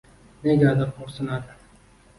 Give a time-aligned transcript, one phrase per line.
[0.51, 1.59] Negadir xo‘rsinadi.